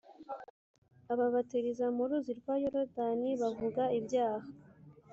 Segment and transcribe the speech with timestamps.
[1.13, 4.47] ababatiriza mu ruzi rwa Yorodani bavuga ibyaha